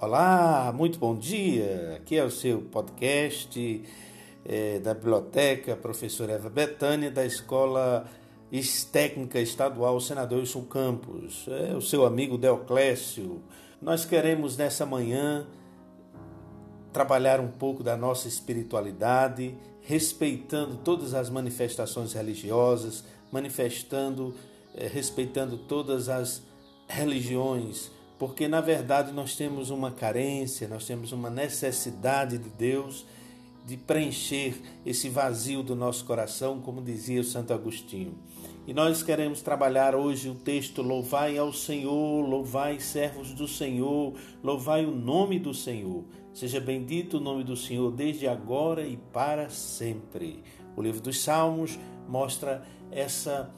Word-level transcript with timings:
Olá, 0.00 0.72
muito 0.74 0.98
bom 0.98 1.14
dia. 1.14 1.94
Aqui 1.96 2.16
é 2.16 2.24
o 2.24 2.30
seu 2.30 2.60
podcast 2.62 3.84
é, 4.44 4.80
da 4.80 4.92
Biblioteca 4.92 5.76
Professora 5.76 6.32
Eva 6.32 6.50
Betânia, 6.50 7.12
da 7.12 7.24
Escola 7.24 8.04
Técnica 8.90 9.38
Estadual 9.38 10.00
Senador 10.00 10.40
Wilson 10.40 10.64
Campos. 10.64 11.46
É 11.48 11.76
o 11.76 11.80
seu 11.80 12.04
amigo 12.04 12.36
Deoclésio. 12.36 13.40
Nós 13.80 14.04
queremos 14.04 14.56
nessa 14.56 14.84
manhã 14.84 15.46
trabalhar 16.92 17.38
um 17.38 17.48
pouco 17.48 17.84
da 17.84 17.96
nossa 17.96 18.26
espiritualidade, 18.26 19.54
respeitando 19.80 20.76
todas 20.78 21.14
as 21.14 21.30
manifestações 21.30 22.12
religiosas, 22.12 23.04
manifestando, 23.30 24.34
é, 24.74 24.88
respeitando 24.88 25.56
todas 25.56 26.08
as 26.08 26.42
religiões 26.88 27.93
porque 28.18 28.46
na 28.48 28.60
verdade 28.60 29.12
nós 29.12 29.36
temos 29.36 29.70
uma 29.70 29.90
carência, 29.90 30.68
nós 30.68 30.86
temos 30.86 31.12
uma 31.12 31.30
necessidade 31.30 32.38
de 32.38 32.48
Deus 32.50 33.06
de 33.66 33.76
preencher 33.76 34.60
esse 34.84 35.08
vazio 35.08 35.62
do 35.62 35.74
nosso 35.74 36.04
coração, 36.04 36.60
como 36.60 36.82
dizia 36.82 37.20
o 37.20 37.24
Santo 37.24 37.52
Agostinho. 37.52 38.14
E 38.66 38.74
nós 38.74 39.02
queremos 39.02 39.42
trabalhar 39.42 39.94
hoje 39.94 40.28
o 40.28 40.34
texto 40.34 40.82
Louvai 40.82 41.38
ao 41.38 41.52
Senhor, 41.52 42.26
louvai 42.26 42.80
servos 42.80 43.32
do 43.32 43.48
Senhor, 43.48 44.14
louvai 44.42 44.84
o 44.84 44.90
nome 44.90 45.38
do 45.38 45.52
Senhor. 45.52 46.04
Seja 46.32 46.60
bendito 46.60 47.18
o 47.18 47.20
nome 47.20 47.44
do 47.44 47.56
Senhor 47.56 47.90
desde 47.90 48.26
agora 48.26 48.86
e 48.86 48.96
para 48.96 49.48
sempre. 49.48 50.42
O 50.76 50.82
livro 50.82 51.00
dos 51.00 51.20
Salmos 51.20 51.78
mostra 52.08 52.66
essa 52.90 53.50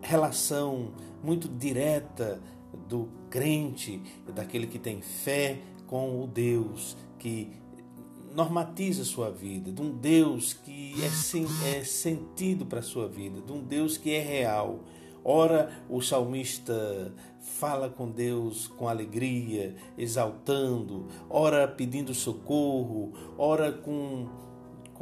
relação 0.00 0.92
muito 1.22 1.48
direta 1.48 2.40
do 2.88 3.08
crente, 3.30 4.00
daquele 4.34 4.66
que 4.66 4.78
tem 4.78 5.00
fé 5.00 5.58
com 5.86 6.22
o 6.22 6.26
Deus 6.26 6.96
que 7.18 7.50
normatiza 8.34 9.04
sua 9.04 9.30
vida, 9.30 9.70
de 9.70 9.80
um 9.80 9.90
Deus 9.90 10.52
que 10.52 10.94
é, 11.02 11.76
é 11.78 11.84
sentido 11.84 12.66
para 12.66 12.80
a 12.80 12.82
sua 12.82 13.08
vida, 13.08 13.40
de 13.40 13.52
um 13.52 13.62
Deus 13.62 13.96
que 13.96 14.12
é 14.12 14.20
real. 14.20 14.80
Ora, 15.22 15.70
o 15.88 16.02
salmista 16.02 17.14
fala 17.40 17.88
com 17.88 18.10
Deus 18.10 18.66
com 18.66 18.88
alegria, 18.88 19.74
exaltando, 19.96 21.06
ora 21.30 21.66
pedindo 21.66 22.12
socorro, 22.12 23.12
ora 23.38 23.72
com 23.72 24.28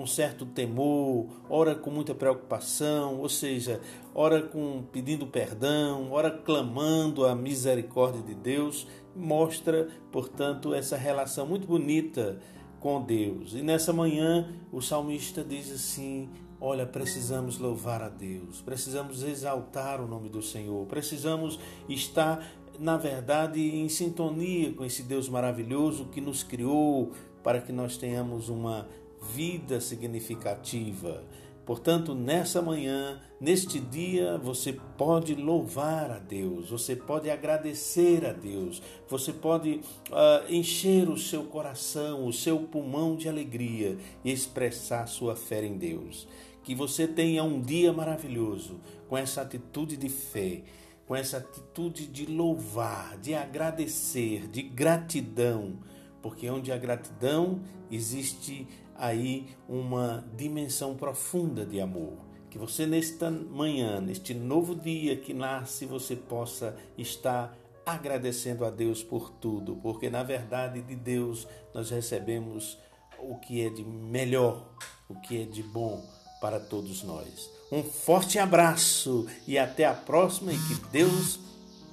com 0.00 0.06
certo 0.06 0.46
temor, 0.46 1.26
ora 1.46 1.74
com 1.74 1.90
muita 1.90 2.14
preocupação, 2.14 3.18
ou 3.18 3.28
seja, 3.28 3.82
ora 4.14 4.40
com 4.40 4.82
pedindo 4.90 5.26
perdão, 5.26 6.10
ora 6.10 6.30
clamando 6.30 7.26
a 7.26 7.34
misericórdia 7.34 8.22
de 8.22 8.34
Deus, 8.34 8.86
mostra, 9.14 9.88
portanto, 10.10 10.72
essa 10.72 10.96
relação 10.96 11.46
muito 11.46 11.66
bonita 11.66 12.40
com 12.80 13.02
Deus. 13.02 13.52
E 13.52 13.60
nessa 13.60 13.92
manhã 13.92 14.48
o 14.72 14.80
salmista 14.80 15.44
diz 15.44 15.70
assim: 15.70 16.30
Olha, 16.58 16.86
precisamos 16.86 17.58
louvar 17.58 18.00
a 18.00 18.08
Deus, 18.08 18.62
precisamos 18.62 19.22
exaltar 19.22 20.00
o 20.00 20.08
nome 20.08 20.30
do 20.30 20.40
Senhor, 20.40 20.86
precisamos 20.86 21.60
estar, 21.90 22.42
na 22.78 22.96
verdade, 22.96 23.60
em 23.60 23.86
sintonia 23.90 24.72
com 24.72 24.82
esse 24.82 25.02
Deus 25.02 25.28
maravilhoso 25.28 26.06
que 26.06 26.22
nos 26.22 26.42
criou 26.42 27.12
para 27.42 27.60
que 27.60 27.72
nós 27.72 27.96
tenhamos 27.96 28.48
uma 28.48 28.86
vida 29.20 29.80
significativa. 29.80 31.24
Portanto, 31.70 32.14
nessa 32.16 32.60
manhã, 32.60 33.20
neste 33.40 33.78
dia, 33.78 34.36
você 34.38 34.72
pode 34.98 35.36
louvar 35.36 36.10
a 36.10 36.18
Deus, 36.18 36.70
você 36.70 36.96
pode 36.96 37.30
agradecer 37.30 38.26
a 38.26 38.32
Deus, 38.32 38.82
você 39.08 39.32
pode 39.32 39.80
uh, 40.10 40.52
encher 40.52 41.08
o 41.08 41.16
seu 41.16 41.44
coração, 41.44 42.26
o 42.26 42.32
seu 42.32 42.58
pulmão 42.58 43.14
de 43.14 43.28
alegria 43.28 43.96
e 44.24 44.32
expressar 44.32 45.06
sua 45.06 45.36
fé 45.36 45.64
em 45.64 45.78
Deus. 45.78 46.26
Que 46.64 46.74
você 46.74 47.06
tenha 47.06 47.44
um 47.44 47.60
dia 47.60 47.92
maravilhoso 47.92 48.80
com 49.08 49.16
essa 49.16 49.42
atitude 49.42 49.96
de 49.96 50.08
fé, 50.08 50.62
com 51.06 51.14
essa 51.14 51.36
atitude 51.36 52.06
de 52.06 52.26
louvar, 52.26 53.16
de 53.18 53.34
agradecer, 53.34 54.48
de 54.48 54.62
gratidão, 54.62 55.78
porque 56.22 56.48
onde 56.50 56.72
há 56.72 56.76
gratidão 56.76 57.60
existe 57.90 58.66
aí 58.94 59.48
uma 59.68 60.24
dimensão 60.36 60.94
profunda 60.94 61.64
de 61.64 61.80
amor. 61.80 62.18
Que 62.50 62.58
você, 62.58 62.86
nesta 62.86 63.30
manhã, 63.30 64.00
neste 64.00 64.34
novo 64.34 64.74
dia 64.74 65.16
que 65.16 65.32
nasce, 65.32 65.86
você 65.86 66.16
possa 66.16 66.76
estar 66.98 67.56
agradecendo 67.86 68.64
a 68.64 68.70
Deus 68.70 69.02
por 69.02 69.30
tudo, 69.30 69.76
porque 69.76 70.10
na 70.10 70.22
verdade 70.22 70.82
de 70.82 70.94
Deus 70.94 71.46
nós 71.74 71.90
recebemos 71.90 72.78
o 73.18 73.36
que 73.36 73.64
é 73.64 73.70
de 73.70 73.84
melhor, 73.84 74.66
o 75.08 75.14
que 75.20 75.42
é 75.42 75.44
de 75.44 75.62
bom 75.62 76.04
para 76.40 76.58
todos 76.58 77.02
nós. 77.02 77.50
Um 77.70 77.82
forte 77.82 78.38
abraço 78.38 79.26
e 79.46 79.58
até 79.58 79.84
a 79.84 79.94
próxima 79.94 80.52
e 80.52 80.56
que 80.56 80.74
Deus 80.90 81.38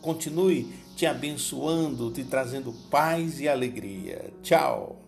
continue 0.02 0.68
te 0.96 1.06
abençoando, 1.06 2.12
te 2.12 2.24
trazendo 2.24 2.74
paz 2.90 3.40
e 3.40 3.48
alegria. 3.48 4.32
Tchau. 4.42 5.07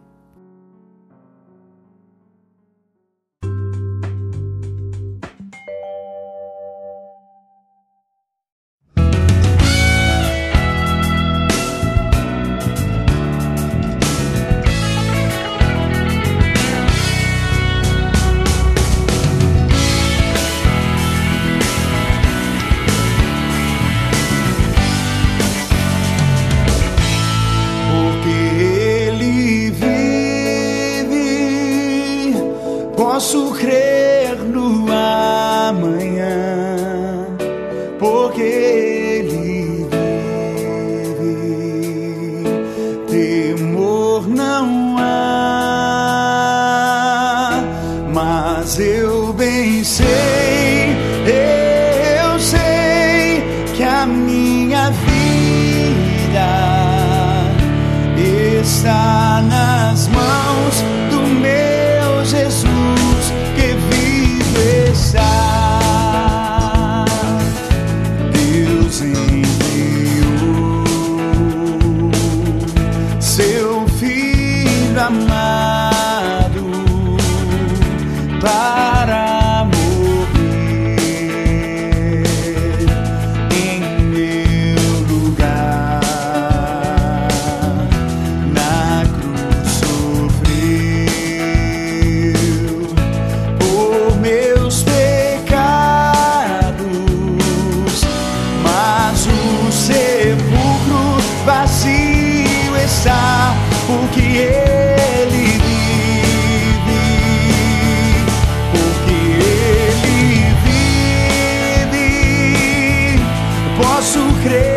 Sei, 114.02 114.22
eu 114.22 114.69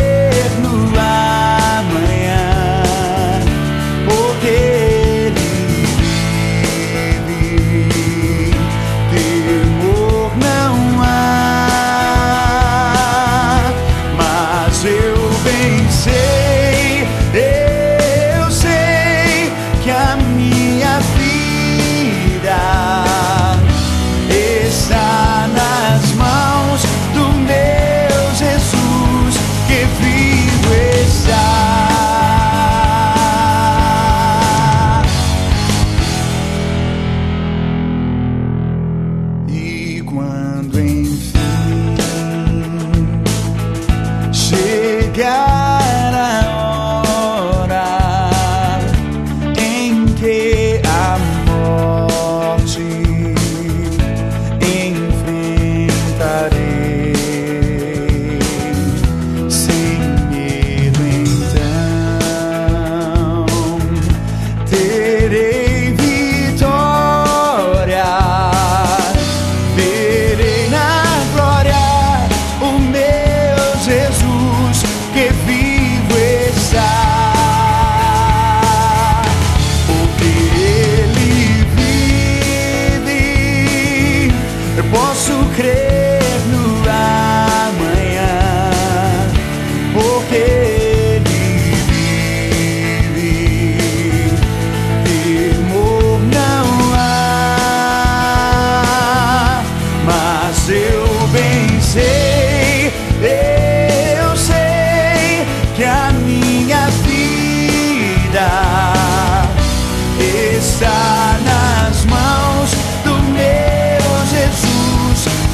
Yeah. 45.15 45.62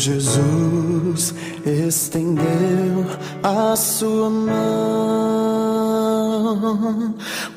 Jesus 0.00 1.34
estendeu 1.66 3.04
a 3.42 3.76
sua 3.76 4.30
mão. 4.30 4.54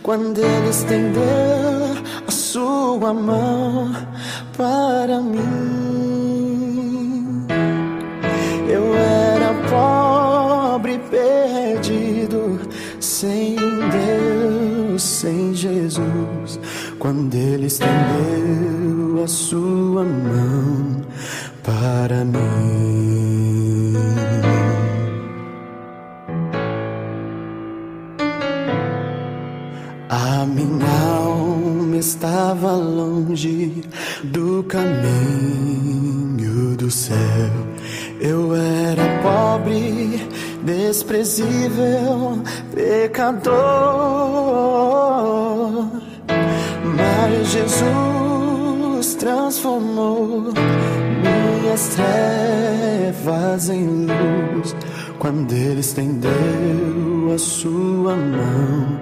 Quando 0.04 0.40
ele 0.40 0.70
estendeu 0.70 1.24
a 2.28 2.32
sua 2.32 3.14
mão 3.14 3.96
para 4.58 5.22
mim, 5.22 5.40
eu 8.68 8.94
era 8.94 9.54
pobre, 9.70 11.00
perdido, 11.10 12.60
sem 13.00 13.56
Deus, 13.56 15.02
sem 15.02 15.56
Jesus. 15.56 16.60
Quando 17.00 17.34
ele 17.36 17.68
estendeu 17.68 19.24
a 19.24 19.28
sua 19.30 20.04
mão 20.04 20.53
invencível 41.42 42.42
pecador. 42.74 43.54
Mas 46.96 47.48
Jesus 47.50 49.16
transformou 49.16 50.54
minhas 51.24 51.96
trevas 51.96 53.70
em 53.70 54.06
luz 54.06 54.76
quando 55.18 55.52
Ele 55.54 55.80
estendeu 55.80 56.32
a 57.34 57.38
sua 57.38 58.16
mão 58.16 59.00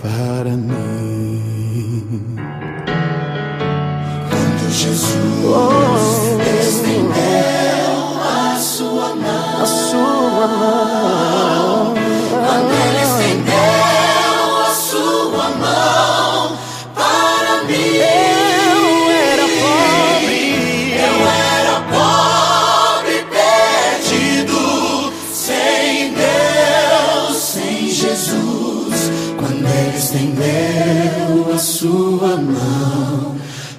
para 0.00 0.50
mim. 0.50 2.36
Quando 4.30 4.70
Jesus. 4.70 5.22
Oh, 5.44 5.81
estendeu 30.02 31.54
a 31.54 31.58
sua 31.58 32.36
mão 32.36 33.36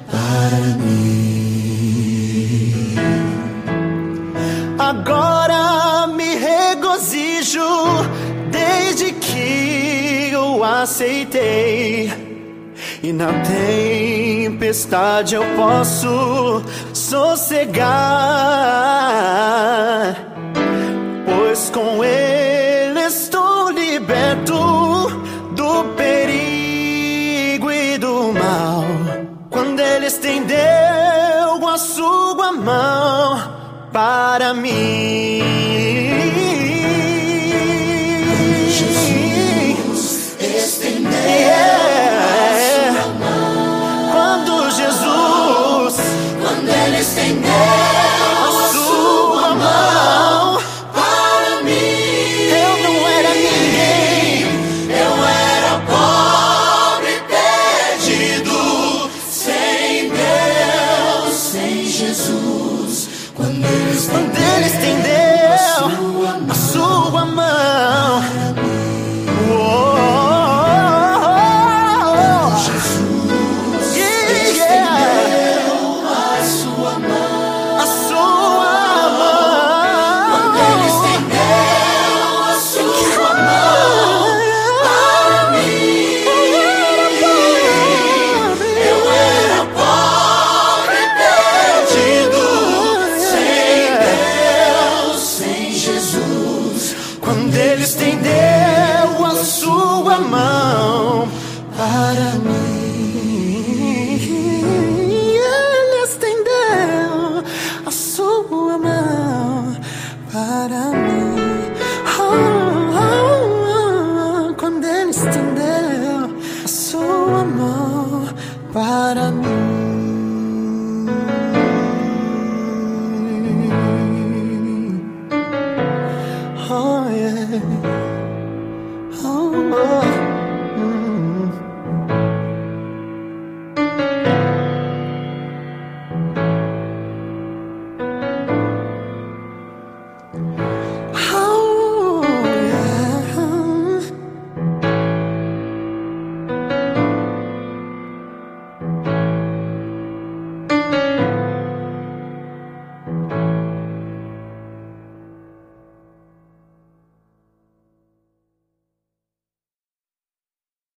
para 0.10 0.58
mim. 0.80 2.96
Agora 4.80 6.08
me 6.08 6.36
regozijo 6.36 7.60
desde 8.50 9.12
que 9.12 10.30
eu 10.32 10.64
aceitei. 10.64 12.14
E 13.04 13.12
na 13.12 13.34
tempestade 13.44 15.36
eu 15.36 15.44
posso 15.58 16.64
sossegar 16.94 17.84
para 34.34 34.52
me. 34.52 36.03